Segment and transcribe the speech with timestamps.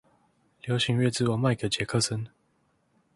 [0.63, 2.25] 流行樂之王麥可傑克森